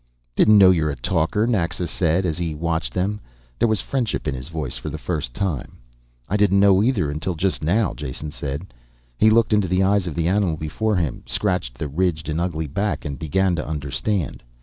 "Didn't 0.35 0.57
know 0.57 0.71
y're 0.71 0.89
a 0.89 0.95
talker," 0.95 1.45
Naxa 1.45 1.85
said. 1.85 2.25
As 2.25 2.39
he 2.39 2.55
watched 2.55 2.91
them, 2.91 3.19
there 3.59 3.67
was 3.67 3.81
friendship 3.81 4.27
in 4.27 4.33
his 4.33 4.47
voice 4.47 4.75
for 4.75 4.89
the 4.89 4.97
first 4.97 5.35
time. 5.35 5.77
"I 6.27 6.37
didn't 6.37 6.59
know 6.59 6.81
either 6.81 7.11
until 7.11 7.35
just 7.35 7.63
now," 7.63 7.93
Jason 7.93 8.31
said. 8.31 8.73
He 9.19 9.29
looked 9.29 9.53
into 9.53 9.67
the 9.67 9.83
eyes 9.83 10.07
of 10.07 10.15
the 10.15 10.27
animal 10.27 10.57
before 10.57 10.95
him, 10.95 11.21
scratched 11.27 11.77
the 11.77 11.87
ridged 11.87 12.29
and 12.29 12.41
ugly 12.41 12.65
back, 12.65 13.05
and 13.05 13.19
began 13.19 13.55
to 13.57 13.67
understand. 13.67 14.41